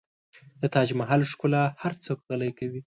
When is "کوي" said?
2.59-2.79